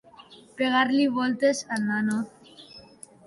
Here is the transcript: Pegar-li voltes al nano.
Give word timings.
Pegar-li 0.61 1.03
voltes 1.17 1.61
al 1.75 1.85
nano. 1.91 2.17